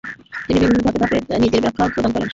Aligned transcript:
তিনি 0.45 0.57
বিভিন্ন 0.61 0.79
ধাপে 0.85 0.99
ধাপে 1.03 1.27
তার 1.27 1.39
নীতির 1.41 1.63
ব্যাখ্যা 1.63 1.85
প্রদান 1.93 2.11
করেন। 2.13 2.29